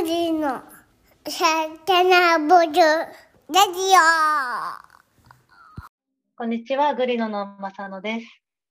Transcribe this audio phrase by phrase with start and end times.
[0.00, 0.62] グリの
[1.28, 1.44] サ
[1.84, 2.80] タナボルラジ
[6.36, 8.26] こんにちは、グリノのまさのです。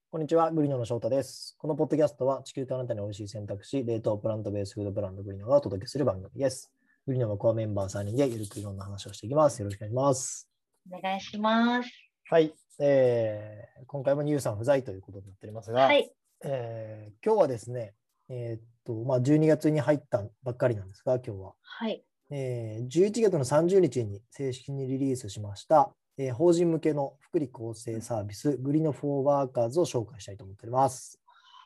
[0.10, 1.58] こんにちは、グリノの翔太です。
[1.60, 6.72] このポッドキャストは地球とあなたに美味しい選択肢、冷凍プラントベースフードブランドグリノがお届けする番組です。
[7.06, 9.60] グリノのコアメンバー3人でゆるくいろんな話をしていきます。
[9.60, 10.48] よろしくお願いします。
[10.90, 11.90] お願いします。
[12.30, 16.10] はい、えー今回もニューさん不在ということになっておりますが、はい。
[16.46, 17.96] えー今日はですね、
[18.30, 21.54] えーっとまあ、12月に入ったばっかりなんですが、今日は。
[21.62, 22.04] はい。
[22.30, 31.20] えー11月の30日に正式にリリースしました、えー法人向けの福利厚生サービス、グリノフォーワーカーズを紹介したいと思っております。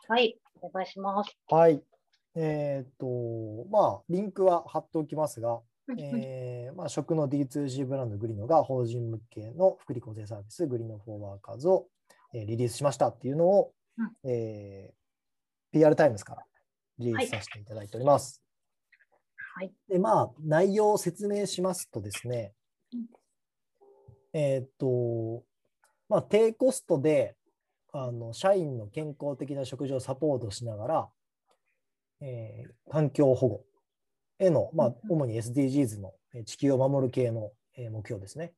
[0.07, 0.37] はい。
[0.61, 1.35] お願いします。
[1.47, 1.81] はい。
[2.35, 5.59] えーっと、まあ、リンクは貼っておきますが、
[5.97, 11.87] えーまあ、食の D2C ブランドグリノが法人向けの福利厚生サービス、グリノフォーワーカーズを、
[12.33, 15.01] えーリリースしましたっていうのを、うんえー
[15.73, 16.43] PR タイムズから
[17.01, 18.41] リリースさせていただいております。
[19.55, 19.71] はい。
[19.89, 22.53] で、まあ、内容を説明しますとですね
[22.93, 23.05] うん、
[24.33, 25.43] えーっと、
[26.07, 27.35] まあ、低コストで、
[27.93, 31.09] あの、社員の健康的な食事をサポートしながら、
[32.21, 33.65] えー環境保護
[34.39, 38.53] への、まあうん、主に SDGs のえー地球を守る系のえー目標ですね。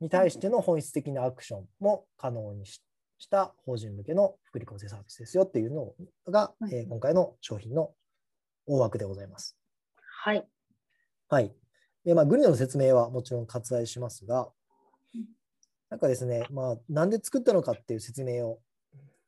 [0.00, 2.82] に対しての本質的なアクションも可能にし
[3.22, 5.94] した法人向けの福利厚生サービスですよっていうの
[6.28, 7.92] が、えー今回の商品の
[8.66, 9.56] 大枠でございます。
[10.24, 10.44] はい。
[11.28, 11.54] はい。
[12.04, 14.48] で、まあ、グリノの説明はもちろん割愛しますが
[15.14, 15.24] うん、
[15.88, 18.58] なんかですね、まあ、なんで作ったのかっていう説明を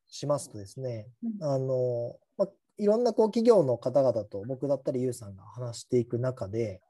[0.08, 2.48] しますとですね、うんあの、まあ、
[2.78, 6.80] いろんなこう企業の方々と僕だったりユウさんが話していく中で、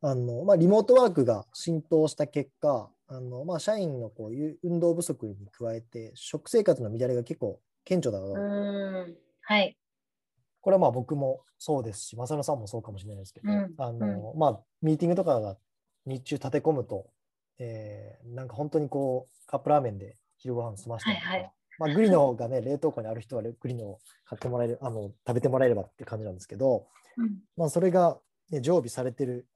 [0.00, 9.16] あの、まあ、リモートワークが浸透した結果、あの、まあ、社員のこういう運動不足に加えて、食生活の乱れが結構顕著だろううーん。
[9.42, 9.76] はい。
[10.60, 15.58] これはまあ僕もそうですし、正野さんもそうかもしれないですけど、うんあのまあ、ミーティングとかが
[16.06, 17.10] 日中立て込むと、
[17.58, 26.86] えーなんか本当にこうカップラーメンで昼ご飯済ましたりとか、はいはいまあ、グリノがね、冷凍庫にある人はグリノを買ってもらえる、あの食べてもらえればって感じなんですけど、
[27.18, 27.40] うん。
[27.56, 28.18] まあ、それが、
[28.50, 29.46] ね、常備されてる、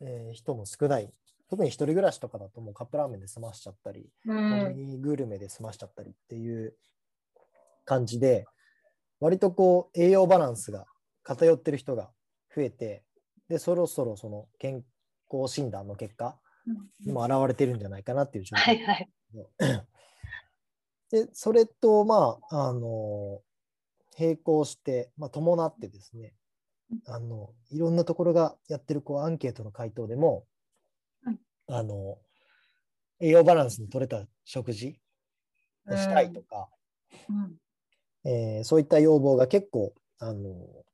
[0.00, 1.12] えー人も少ない。
[1.52, 4.72] 特に一人暮らしとかだともうカップラーメンで済ましちゃったり、うコん。
[4.72, 6.74] ンビニグルメで済ましちゃったりっていう
[7.84, 8.46] 感じで、
[9.20, 10.86] 割とこう栄養バランスが
[11.22, 12.08] 偏ってる人が
[12.56, 13.04] 増えて、
[13.50, 14.82] で、そろそろその健
[15.30, 16.38] 康診断の結果
[17.04, 19.08] にも現れてるんじゃないかなっていう状況はいはい。
[21.10, 23.42] で、それと、まあ、あの、
[24.18, 26.32] 並行して、まあ、伴ってですね、
[27.04, 30.51] あの、いろんなところがやってるこうアンケートの回答でも、うん
[31.68, 32.18] あの、
[33.20, 34.98] 栄養バランスの取れた食事
[35.88, 36.68] をしたいとか、
[37.28, 37.56] うん。
[38.24, 40.84] えーそういった要望が結構、あの、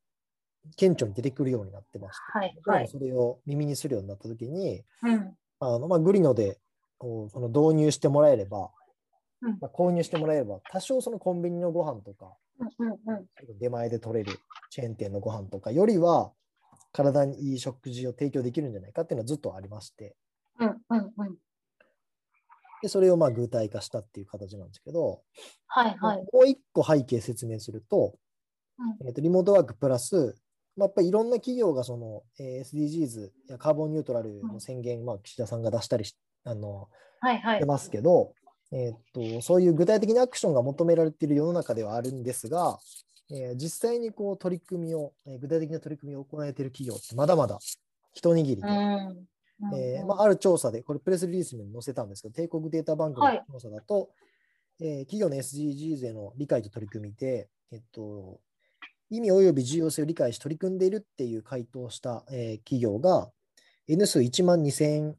[0.77, 2.83] 顕著に出てくるようになってまして、はいはい。
[2.83, 5.35] もそれを耳にするようになったときに、うん。
[5.61, 6.59] あのまあ、グリノで
[6.99, 8.71] こうその導入してもらえれば、
[9.43, 12.35] うんまあ、購入してもらえれば、多少そのコンビニのご飯とか、
[12.79, 13.27] うんうん
[13.59, 14.39] 出前で取れる
[14.71, 16.33] チェーン店のご飯とかよりは、
[16.93, 20.17] 体にいい食事を提供できるんじゃないかっていうのはずっとありまして、
[20.59, 21.37] うんうんうん。
[22.83, 25.23] でそれをまあ具体化したっていう形なんですけど、
[25.67, 26.17] はいはい。
[26.33, 28.15] もう一個背景説明すると、
[28.79, 30.37] うんえーとリモートワークプラス、
[30.77, 36.89] まあ、やっぱりいろんな企業がその、えー SDGs やカーボンニュートラルの宣言、まあ、岸田さんが出したりしあの
[37.21, 37.65] はいはい。
[37.67, 38.33] ますけど、
[38.71, 42.79] えーっと、そういう具体的なアクションが求められている世の中ではあるんですが、
[43.31, 47.59] えー実際にこう取り組みを、えー具体的な取り組みを行えている企業ってまだまだ
[48.15, 49.25] 一握りで、うん。
[49.75, 54.11] えーまあ、ある調査で、これプレスリリースにも載せたんですけど、帝国データバンクのはい調査だと、
[54.81, 58.41] えー企業の SDGs への理解と取り組みで、えっと、
[59.11, 63.31] 意味及び重要性を理解し取り組んでいるっていう回答をした、えー企業が
[63.89, 65.15] N 数1万2000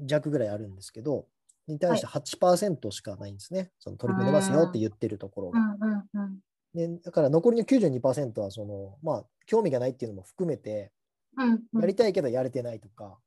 [0.00, 1.26] 弱ぐらいあるんですけど、
[1.68, 3.70] に対して8%しかないんですね。
[3.78, 5.60] その取り組んでますよって言ってるところが。
[6.74, 10.90] でだから残りの92%はその、まあ、興味がないっていうのも含めて、
[11.36, 11.80] うんうん。
[11.80, 13.18] やりたいけどやれてないとか、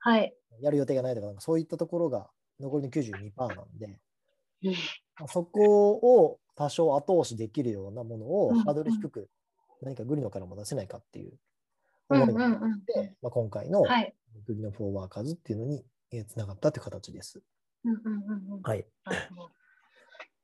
[0.00, 0.34] はい。
[0.60, 3.98] やる予定がないとか、なんかそういったところが残りの92%なんで、
[5.28, 9.28] そこを多少後押しできるようなものをうんハードル低く
[9.80, 11.32] 何かグリノからも出せないかっていう
[12.10, 12.52] うん思いがあっ
[12.86, 14.14] て、まあ、今回のはい。
[14.46, 15.84] グリノフォーワーカーズっていうのに
[16.26, 17.42] つながったという形です。
[18.62, 18.86] はい。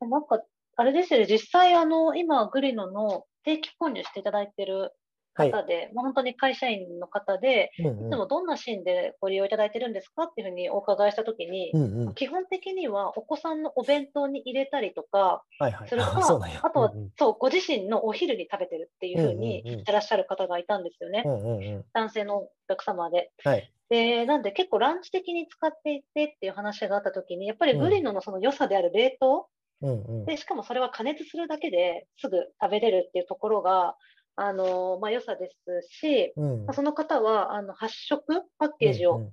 [0.00, 0.42] なんか、
[0.76, 4.92] あれですよね、実際、あの、今、グリノの定期購入していただいてる
[5.36, 5.50] はい。
[5.52, 10.24] 方で、まあ本当に会社員の方で、うんうんいつもどんなシーンでご利用いただいてるんですか？
[10.24, 12.14] っていうふうにお伺いしたときに、うんうん。
[12.14, 15.88] 基本的にはお子さんのお弁当に入れたりとか、はいはい。
[15.88, 16.60] それか、あそうなんや。
[16.62, 21.22] あとはうんうんそう、ご自身のお昼に食べてるっていうふうにうんうんうん言ってらっしゃる方がいたんですよね。
[21.26, 21.84] うんうんうん。
[21.92, 23.30] 男性のお客様で。
[23.44, 23.72] はい。
[23.88, 29.48] で、なんで結構ランチ的に使っていてっていう話があったときに、やっぱりうんブリノのその良さである冷凍、
[29.82, 30.24] うんうん。
[30.24, 33.94] で、しかもそれは加熱するだけですぐ食べれるっていうところが、
[34.36, 39.32] あのまあ、良さですし、うんまあその方はあの発色パッケージを、うんうん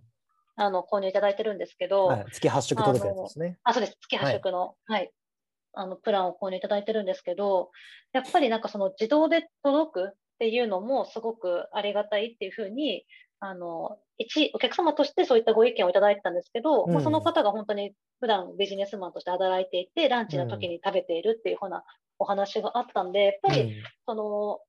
[0.55, 2.25] あの購入いただいてるんですけど、はい。
[2.31, 3.57] 月発色届くやつですね。
[3.63, 3.97] あ、そうです。
[4.01, 5.11] 月発色の、はい、
[5.73, 7.71] あの、プランを購入いただいてるんですけど、
[8.13, 13.05] やっぱりなんかその自動で届くっていうのもすごくありがたいっていうふうに、
[13.39, 21.83] あの、一、お客様としてそういったご意見をいただいてたんですけど、まあ、うんその方が本当に普段ビジネスマンとして働いていて、ランチの時に食べているっていうふうな
[22.19, 24.59] お話があったんで、やっぱり、その、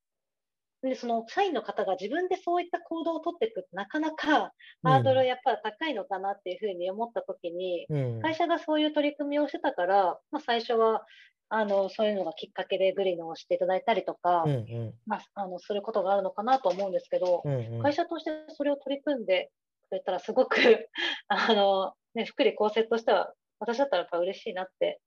[0.89, 4.53] で、その社員の方が自分でそういった行動を取っていくってなかなか
[4.83, 8.21] ハードルやっぱり高いのかなっていうふうに思ったときに、うん。
[8.21, 11.07] 会社がそういう取り組みをしてたから、まあ、最初は
[11.49, 17.83] あのそういうのがきっかけでグリーンをしていただいたりとか、うんうんまあ、あのすることがあるのかなと思うんですけど、うんうん。
[17.83, 19.51] 会社としてそれを取り組んで
[19.89, 20.57] くれたらすごく
[21.29, 25.01] あの、ね、福利厚生としては私だったらやっぱ嬉しいなって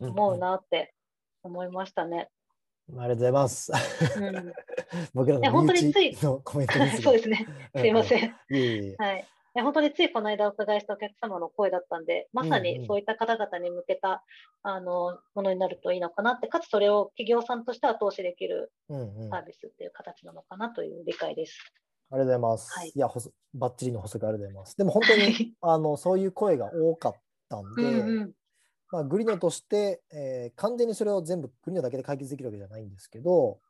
[0.00, 0.94] 思うなって
[1.42, 2.30] 思いましたね。
[2.98, 3.72] ありがとうございます。
[4.18, 4.52] うん、
[5.14, 7.02] 僕らの身当につい内のコメントですが。
[7.02, 7.46] そうですね。
[7.76, 8.22] すいません。
[8.22, 8.24] ん。
[8.24, 8.96] いえいえ。
[8.98, 9.20] はい。
[9.20, 14.24] いや本当についこの間お伺いしたお客様の声だったんで、まさうんうんにそういった方々に向けた、
[14.62, 19.34] あのものになるといいのかなって、かつそれを企業さんとして後押しできるうんうん。
[19.34, 21.58] ありサービスっていう形なのかなという理解です。
[22.10, 22.78] がとうございます。
[22.78, 24.76] はいいや、ほそバッチリの補足ありがとうございます。
[24.76, 27.14] でも本当にあのそういう声が多かっ
[27.48, 28.32] たんで、うんうん
[28.92, 33.60] まあ、グリノとして、えー完全にそれを全部グリノだけで解決できるわけじゃないんですけど、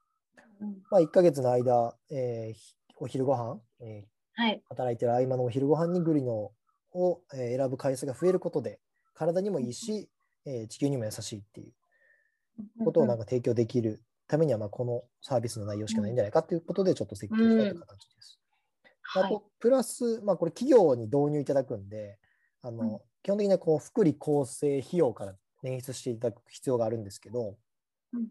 [0.61, 4.63] うんまあ、1ヶ月の間、えーひお昼ご飯、えーはい。
[4.69, 6.53] 働いてる合間のお昼ご飯にグリノ
[6.93, 8.81] を、えー選ぶ回数が増えることで、
[9.15, 10.09] 体にもいいし、
[10.47, 18.39] えー地球にも優しいっていうことをなんか提供できるためには、まあ、このサービスの内容しかないんじゃないかということで、ちょっと設計したという形です。
[19.17, 22.19] あはいと、プラス、まあ、これ企業に導入いただくんで、
[22.63, 27.57] あの、うん基本的にはこう福利厚生費用から捻出していただく必要があるんですけど、
[28.13, 28.27] うん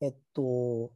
[0.00, 0.90] えっと、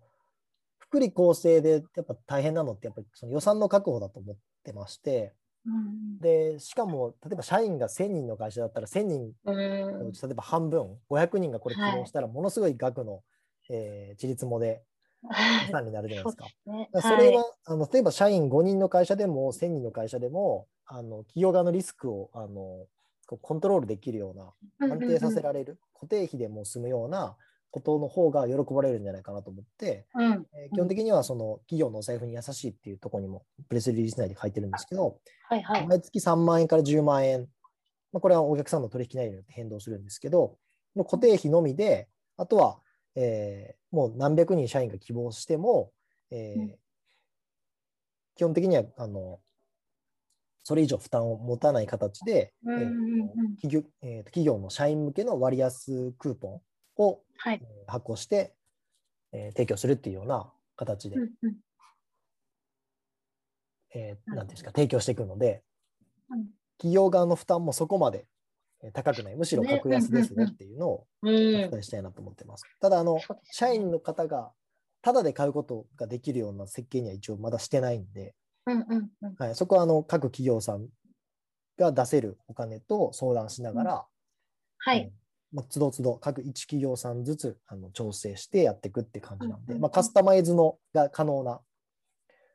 [0.79, 5.35] 福利厚生でやっぱ大変なのって、やっぱりその予算の確保だと思ってまして、
[5.67, 9.99] うんで、しかも、例えば社員が1000人の会社だったら、1000人うん。
[10.01, 13.23] のうち、例えば半分、500人がこれ起はい用したら、ものすごい額の、
[13.69, 14.83] えー、自立もで
[15.23, 16.47] 予算になるじゃないですか。
[16.65, 16.89] そね。
[16.93, 22.87] だからそれは、あの例えば社員5人の会社でも1000人の会社でもあの企業側のリスクをあの
[23.39, 27.37] コントロールできるような安定させられる、固定費でも済むような
[27.71, 30.23] ことの方が喜ばれるんじゃないかなと思って、うん。
[30.23, 35.19] うんえー基本的にはその企業のお財布に優しいっていうところにもプレスリリース内で書いてるんですけど、
[35.49, 35.87] はいはい。
[35.87, 37.49] 毎月3万円から10万円、
[38.13, 40.57] まあ、これはお客さんの取引内容によって変動するんですけど、
[40.97, 42.81] の固定費のみで、あとは、
[43.15, 45.91] えーもう何百人社員が希望しても、
[46.31, 46.75] えーうん。
[48.37, 49.41] 基本的にはあの
[50.71, 52.91] それ以上負担を持たない形で、うんうんうん。
[52.91, 57.61] えー企業えーと企業の社員向けの割安クーポンを、はい。
[57.61, 58.55] えー発行して、
[59.33, 61.57] えー提供するっていうような形で、うんうん。
[63.97, 65.65] えーなんですか、提供していくので、
[66.31, 66.47] うん。
[66.79, 68.29] 企業側の負担もそこまで
[68.85, 69.71] えー高くない、むしろね。
[69.77, 72.65] 格安ですねっていうのをうおん伝えしたいなと思ってます。
[72.81, 73.19] ただ、あの、
[73.51, 74.53] 社員の方が
[75.03, 78.37] タダで買うことができるような設計には一応まだしてないんで、
[79.39, 80.89] はい、そこはあの各企業さん
[81.79, 84.01] が出せるお金と相談しながら、うん
[84.83, 85.13] はい。
[85.53, 91.61] まあ、つどつど各一企業さんずつあの調整してやっていくって感じなんで、まあ、カスタマイズのが可能な、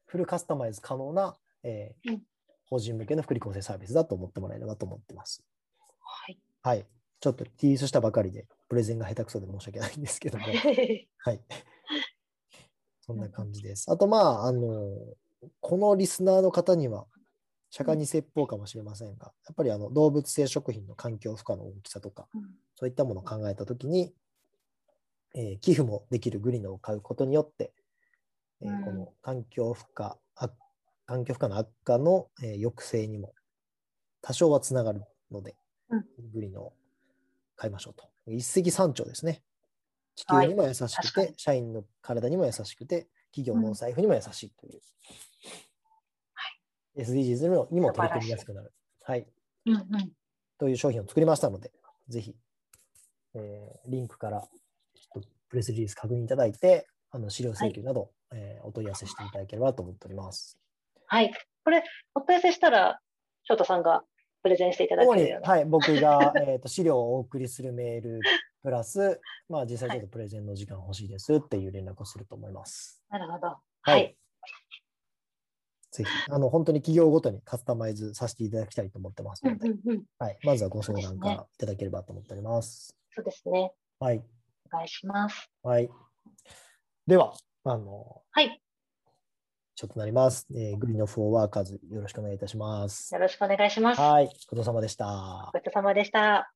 [0.06, 2.22] フルカスタマイズ可能な、えーうん
[2.68, 5.44] 法人向けの福利厚生サービスだと思ってもらえればと思ってます。
[6.01, 6.40] はい。
[6.63, 6.86] はい。
[7.20, 10.46] ちょっとティースしたばかりで、プレゼンが下手くそで申し訳ないんですけども、
[11.20, 11.42] はい。
[13.01, 13.92] そんな感じです。
[13.92, 14.90] あと、まあ、あの、
[15.62, 17.06] このリスナーの方には、
[17.72, 22.42] 釈迦に説法かもしれませんが、やっぱりあの動物性食品の環境負荷の大きさとか、うん。
[22.75, 24.14] そういったものを考えたときに、
[25.34, 27.74] えー寄付もできるグリノを買うことによって、
[28.62, 28.84] えーうん。
[28.84, 30.50] この環境負荷、あ
[31.06, 33.34] 環境負荷の悪化の、えー抑制にも
[34.22, 35.56] 多少はつながるので、
[35.90, 36.06] うん。
[36.34, 36.74] グリノを
[37.58, 38.10] 買いましょうと。
[38.28, 39.44] 一石三鳥ですね。
[40.16, 41.34] 地球にも優しくて、確かに。
[41.36, 44.80] 社員の体にも優しくて、企業のお財布にも優しいという。
[46.98, 48.72] SDGs にもにも取り組みやすくなる。
[49.04, 49.27] はい。
[49.65, 49.86] うんうん
[50.58, 51.74] という商品を作りましたので、
[52.08, 52.34] ぜひ、
[53.34, 60.58] えーリンクからちょっとプレスリリース確認いただいて、あの資料請求など、ええーお問い合わせしていただければと思っております。
[61.08, 61.34] はい。
[61.65, 63.01] これ、お問い合わせしたら、
[63.44, 64.06] 翔太さんが
[64.44, 65.50] プレゼンしていただけるような。
[65.50, 68.22] はい、僕が、えー、と資料をお送りするメール
[68.66, 73.00] プラス、まあ、実際ちょっとプレゼンの時間欲しいですっていう連絡をすると思います。
[73.12, 73.48] なるほど。
[73.48, 74.16] ははいい。
[75.92, 80.04] ぜひ、あの本当に企業ごとにカスタマイズさせていただきたいと思ってますうんので、うんうん。
[80.18, 82.98] はい、まずはご相談からいただければと思っております。
[83.16, 83.72] そうですね。
[84.00, 84.24] はい。
[84.74, 85.48] お願いします。
[85.62, 85.90] はい。
[87.06, 87.34] では、
[87.66, 88.60] あの、はい。
[89.76, 90.48] ちょっとなります。
[90.56, 93.14] えーグリーンオフォーワーカーズよろしくお願いいたします。
[93.14, 94.02] よろしくお願いします。
[94.02, 95.52] はい、ごちそうさまでした。
[95.54, 96.55] ごちそうさまでした。